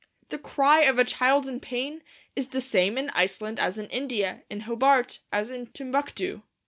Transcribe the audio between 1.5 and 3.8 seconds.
pain is the same in Iceland as